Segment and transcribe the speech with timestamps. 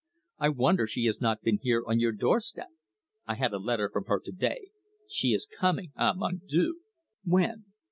[0.39, 2.69] I wonder she has not been here on your door step."
[3.27, 4.69] "I had a letter from her to day.
[5.07, 6.79] She is coming ah, mon dieu!"
[7.23, 7.65] "When?"